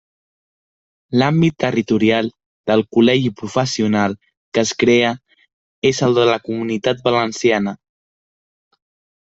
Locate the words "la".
6.33-6.41